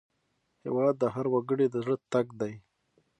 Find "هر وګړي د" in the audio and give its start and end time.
1.15-1.75